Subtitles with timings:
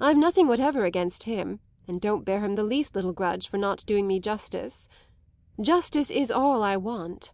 [0.00, 3.84] I've nothing whatever against him and don't bear him the least little grudge for not
[3.84, 4.88] doing me justice.
[5.60, 7.32] Justice is all I want.